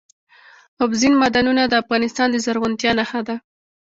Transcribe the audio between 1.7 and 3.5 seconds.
افغانستان د زرغونتیا نښه ده.